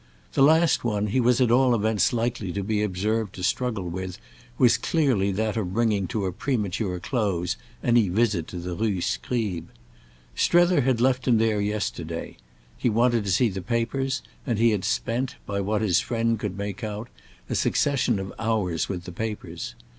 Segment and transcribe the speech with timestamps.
[0.33, 4.17] The last one he was at all events likely to be observed to struggle with
[4.57, 9.69] was clearly that of bringing to a premature close any visit to the Rue Scribe.
[10.33, 12.37] Strether had left him there yesterday;
[12.75, 16.57] he wanted to see the papers, and he had spent, by what his friend could
[16.57, 17.07] make out,
[17.47, 19.75] a succession of hours with the papers.